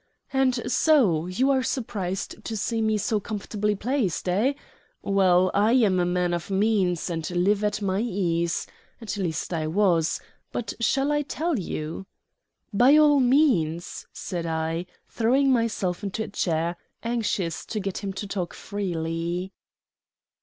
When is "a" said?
5.99-6.07, 16.23-16.27